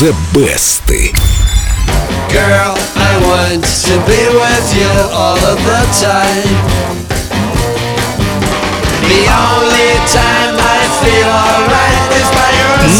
The 0.00 0.16
Best. 0.32 0.88
Girl, 2.32 2.72
I 2.96 3.12
want 3.28 3.60
to 3.60 3.94
be 4.08 4.22
with 4.32 4.68
you 4.72 4.88
all 5.12 5.36
of 5.36 5.60
the 5.60 5.82
time. 6.00 6.56
The 9.04 9.22
only 9.28 9.92
time 10.08 10.56
I 10.56 10.80
feel 11.04 11.29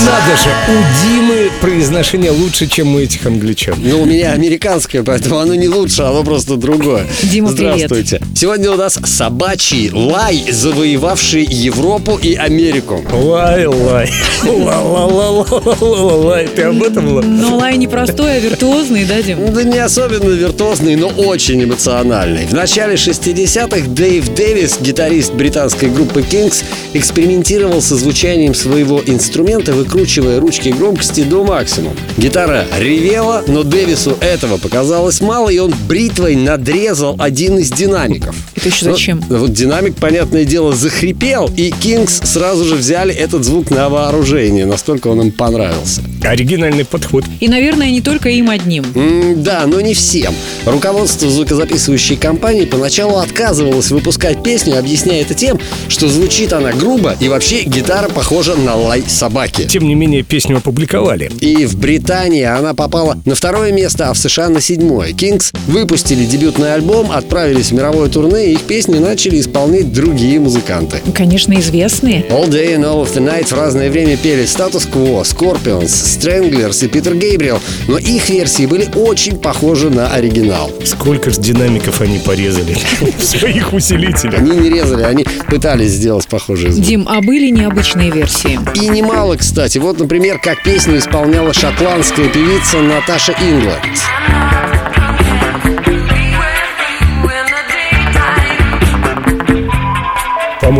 Надо 0.05 0.37
же, 0.37 0.51
у 0.69 0.77
Димы 1.03 1.51
произношение 1.61 2.31
лучше, 2.31 2.69
чем 2.69 2.95
у 2.95 3.01
этих 3.01 3.27
англичан. 3.27 3.75
Ну, 3.83 4.03
у 4.03 4.05
меня 4.05 4.31
американское, 4.33 5.03
поэтому 5.03 5.39
оно 5.39 5.57
не 5.57 5.67
лучше, 5.69 6.03
оно 6.03 6.23
просто 6.23 6.55
другое. 6.57 7.07
Дима, 7.25 7.51
привет. 7.53 7.75
Здравствуйте. 7.75 8.21
Сегодня 8.37 8.71
у 8.71 8.77
нас 8.77 9.01
собачий 9.05 9.91
лай, 9.91 10.45
завоевавший 10.49 11.43
Европу 11.45 12.17
и 12.23 12.35
Америку. 12.35 13.05
Лай, 13.13 13.67
лай. 13.67 14.09
Ла-ла-ла-ла-ла-лай. 14.45 16.47
Ты 16.55 16.63
об 16.63 16.81
этом, 16.83 17.17
Ла? 17.17 17.23
Но 17.23 17.57
лай 17.57 17.77
не 17.77 17.89
простой, 17.89 18.37
а 18.37 18.39
виртуозный, 18.39 19.05
да, 19.05 19.21
Дим? 19.21 19.53
Да 19.53 19.65
не 19.65 19.79
особенно 19.79 20.31
виртуозный, 20.31 20.95
но 20.95 21.09
очень 21.09 21.65
эмоциональный. 21.65 22.47
В 22.47 22.53
начале 22.53 22.95
60-х 22.95 23.89
Дэйв 23.89 24.29
Дэвис, 24.35 24.79
гитарист 24.81 25.35
британской 25.35 25.91
группы 25.91 26.21
Kings, 26.21 26.63
экспериментировал 26.95 27.83
со 27.83 27.97
звучанием 27.97 28.55
своего 28.55 29.03
инструмента, 29.05 29.80
выкручивая 29.81 30.39
ручки 30.41 30.69
громкости 30.69 31.23
до 31.23 31.43
максимума. 31.43 31.95
Гитара 32.19 32.67
ревела, 32.79 33.43
но 33.47 33.63
Дэвису 33.63 34.15
этого 34.21 34.59
показалось 34.59 35.23
мало, 35.23 35.49
и 35.49 35.59
он 35.59 35.73
бритвой 35.89 36.37
надрезал 36.37 37.17
один 37.19 37.59
из 37.59 37.71
динамиков. 37.71 38.37
Это 38.55 38.69
еще 38.69 38.87
Ну, 38.87 38.93
зачем? 38.93 39.25
вот 39.29 39.53
динамик, 39.55 39.97
понятное 39.97 40.45
дело, 40.45 40.75
захрипел, 40.75 41.51
и 41.57 41.71
Kings 41.71 42.27
сразу 42.27 42.65
же 42.67 42.75
взяли 42.75 43.15
этот 43.15 43.45
звук 43.45 43.71
на 43.71 43.89
вооружение, 43.89 44.67
настолько 44.67 45.09
он 45.09 45.23
им 45.23 45.33
понравился. 45.33 46.03
Оригинальный 46.23 46.85
подход. 46.85 47.25
И, 47.41 47.49
наверное, 47.49 47.91
не 47.91 48.01
только 48.01 48.29
им 48.29 48.51
одним. 48.51 48.85
М, 48.95 49.43
да, 49.43 49.65
но 49.67 49.81
не 49.81 49.95
всем. 49.95 50.35
Руководство 50.67 51.29
звукозаписывающей 51.31 52.17
компании 52.17 52.65
поначалу 52.65 53.17
отказывалось 53.19 53.91
выпускать 53.91 54.43
песню, 54.43 54.79
объясняя 54.79 55.23
это 55.23 55.35
тем, 55.35 55.59
что 55.89 56.09
звучит 56.09 56.53
она 56.53 56.73
грубо 56.73 57.17
и 57.21 57.29
вообще 57.29 57.63
гитара 57.63 58.09
похожа 58.09 58.55
на 58.55 58.75
лай 58.77 59.03
собаки. 59.07 59.67
Тем 59.67 59.87
не 59.87 59.95
менее, 59.95 60.23
песню 60.23 60.59
опубликовали. 60.59 61.31
И 61.41 61.65
в 61.67 61.77
Британии 61.79 62.45
она 62.45 62.75
попала 62.75 63.19
на 63.25 63.35
второе 63.35 63.73
место, 63.73 64.09
а 64.11 64.13
в 64.15 64.19
США 64.19 64.49
на 64.49 64.61
седьмое. 64.61 65.13
Кингс 65.13 65.53
выпустили 65.67 66.25
дебютный 66.25 66.75
альбом, 66.75 67.11
отправились 67.11 67.67
в 67.69 67.73
мировое 67.73 68.09
турне, 68.09 68.51
и 68.51 68.53
их 68.55 68.61
песни 68.63 68.99
начали 68.99 69.41
исполнять 69.41 69.93
другие 69.93 70.39
музыканты. 70.41 70.99
Конечно, 71.15 71.55
известные. 71.59 72.25
All 72.31 72.49
Day 72.49 72.75
and 72.77 72.85
All 72.85 73.03
of 73.05 73.15
the 73.15 73.25
Night 73.25 73.47
в 73.49 73.53
разное 73.53 73.91
время 73.91 74.17
пели 74.17 74.45
Status 74.45 74.89
Quo, 74.91 75.23
Scorpions, 75.23 76.10
Stranglers 76.11 76.85
и 76.85 76.89
Питер 76.89 77.15
Гейбриэл, 77.15 77.61
но 77.89 77.99
их 77.99 78.29
версии 78.29 78.67
были 78.67 78.89
очень 78.95 79.39
похожи 79.39 79.91
на 79.91 80.09
оригинал. 80.13 80.71
Сколько 80.85 81.31
ж 81.31 81.39
динамиков 81.39 82.01
они 82.01 82.19
порезали 82.19 82.77
в 83.19 83.23
своих 83.23 83.73
усилителях. 83.73 84.39
Они 84.41 84.57
не 84.57 84.71
резали, 84.71 85.03
они 85.03 85.25
пытались 85.49 85.93
сделать 85.93 86.27
похожий 86.27 86.71
звук. 86.71 86.87
Дим, 86.87 87.07
а 87.09 87.21
были 87.21 87.51
необычные 87.51 88.11
версии? 88.11 88.59
И 88.75 88.89
немало, 88.89 89.37
кстати. 89.37 89.79
Вот, 89.79 89.99
например, 89.99 90.39
как 90.39 90.63
песню 90.63 90.99
исполняла 90.99 91.53
шотландская 91.53 92.29
певица 92.29 92.79
Наташа 92.79 93.33
Ингланд. 93.33 94.70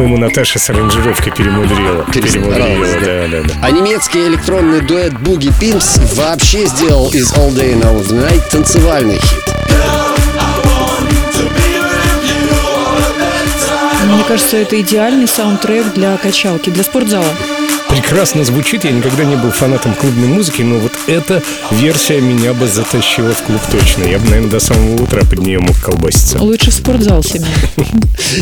По-моему, 0.01 0.17
Наташа 0.17 0.59
с 0.59 0.71
аранжировкой 0.71 1.31
перемудрила. 1.31 2.07
Перемудрила, 2.11 2.87
да, 3.05 3.29
да, 3.29 3.43
да. 3.47 3.55
А 3.61 3.71
немецкий 3.71 4.29
электронный 4.29 4.81
дуэт 4.81 5.13
Буги 5.21 5.53
Пимс 5.61 5.99
вообще 6.15 6.65
сделал 6.69 7.11
из 7.11 7.31
All 7.35 7.51
Day 7.51 7.75
and 7.75 7.83
All 7.83 8.01
of 8.01 8.09
the 8.09 8.27
Night 8.27 8.41
танцевальный 8.51 9.19
хит. 9.19 9.55
Мне 14.07 14.25
кажется, 14.27 14.57
это 14.57 14.81
идеальный 14.81 15.29
саундтрек 15.29 15.93
для 15.93 16.17
качалки, 16.17 16.71
для 16.71 16.83
спортзала. 16.83 17.29
Прекрасно 17.91 18.43
звучит, 18.45 18.85
я 18.85 18.93
никогда 18.93 19.25
не 19.25 19.37
был 19.37 19.51
фанатом 19.51 19.93
клубной 19.93 20.29
музыки, 20.29 20.63
но 20.63 20.79
вот 20.79 20.93
эта 21.11 21.43
версия 21.73 22.21
меня 22.21 22.55
бы 22.55 22.69
затащила 22.69 23.35
в 23.35 23.43
клуб 23.43 23.61
точно. 23.71 24.05
Я 24.05 24.19
бы, 24.19 24.27
наверное, 24.27 24.51
до 24.51 24.61
самого 24.61 25.03
утра 25.03 25.23
под 25.25 25.41
нее 25.41 25.59
мог 25.59 25.77
колбаситься. 25.79 26.39
Лучше 26.39 26.71
в 26.71 26.75
спортзал, 26.75 27.23
Семен. 27.25 27.49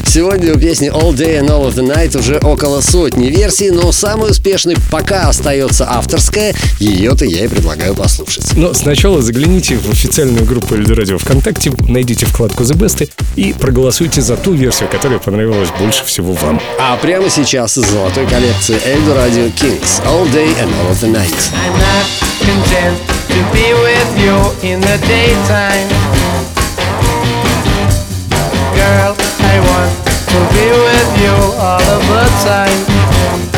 Сегодня 0.04 0.54
у 0.54 0.58
песни 0.58 0.90
All 0.90 1.14
Day 1.14 1.40
and 1.40 1.48
All 1.48 1.66
of 1.66 1.74
the 1.74 1.86
Night 1.86 2.18
уже 2.18 2.38
около 2.38 2.80
сотни 2.80 3.28
версий, 3.28 3.70
но 3.70 3.90
самой 3.92 4.30
успешной 4.30 4.76
пока 4.90 5.28
остается 5.28 5.90
авторская. 5.90 6.54
Ее-то 6.78 7.24
я 7.24 7.44
и 7.44 7.48
предлагаю 7.48 7.94
послушать. 7.94 8.52
Но 8.54 8.74
сначала 8.74 9.22
загляните 9.22 9.76
в 9.76 9.90
официальную 9.90 10.44
группу 10.44 10.74
Эльдорадио 10.74 11.18
ВКонтакте, 11.18 11.72
найдите 11.88 12.26
вкладку 12.26 12.64
The 12.64 12.76
Best 12.76 13.08
и 13.36 13.54
проголосуйте 13.54 14.20
за 14.20 14.36
ту 14.36 14.52
версию, 14.52 14.88
которая 14.90 15.18
понравилась 15.18 15.70
больше 15.78 16.04
всего 16.04 16.34
вам. 16.34 16.60
А 16.78 16.96
прямо 16.96 17.30
сейчас 17.30 17.78
из 17.78 17.88
золотой 17.88 18.26
коллекции 18.26 18.76
Эльдо 18.84 19.14
Радио 19.14 19.46
Kings 19.46 20.02
All 20.04 20.30
Day 20.32 20.48
and 20.60 20.70
All 20.82 20.92
of 20.92 21.00
the 21.00 21.10
Night. 21.10 21.52
I'm 22.60 22.64
to 22.64 23.40
be 23.54 23.72
with 23.72 24.18
you 24.18 24.34
in 24.68 24.80
the 24.80 24.98
daytime. 25.06 25.88
Girl, 28.74 29.14
I 29.46 29.60
want 29.62 29.94
to 30.26 30.38
be 30.52 30.66
with 30.66 31.10
you 31.22 31.36
all 31.56 31.80
of 31.80 32.02
the 32.08 32.26
time. 32.42 33.57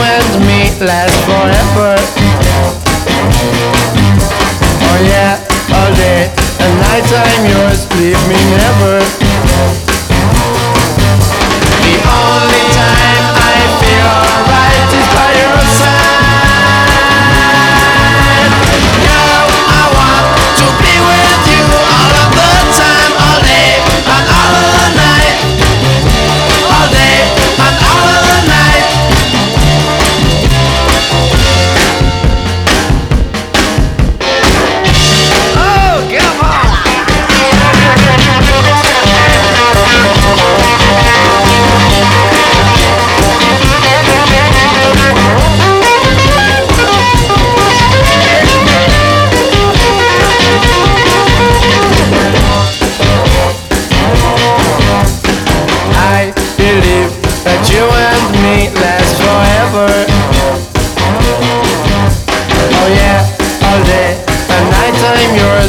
And 0.00 0.40
me 0.46 0.70
last 0.80 1.16
forever. 1.26 1.96
Oh 4.88 4.98
yeah, 5.04 5.38
all 5.74 5.92
day 5.94 6.30
and 6.60 6.74
night 6.80 7.08
I'm 7.12 7.44
yours, 7.50 7.86
leave 7.98 8.20
me 8.28 8.38
never. 8.56 9.21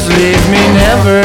Leave 0.09 0.49
me 0.49 0.59
never. 0.73 1.22